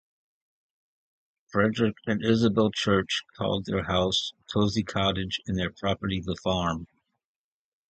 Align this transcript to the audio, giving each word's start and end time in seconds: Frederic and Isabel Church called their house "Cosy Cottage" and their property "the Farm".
Frederic 1.51 1.95
and 2.07 2.25
Isabel 2.25 2.71
Church 2.71 3.21
called 3.37 3.65
their 3.65 3.83
house 3.83 4.33
"Cosy 4.51 4.81
Cottage" 4.81 5.39
and 5.45 5.59
their 5.59 5.69
property 5.69 6.19
"the 6.19 6.35
Farm". 6.43 6.87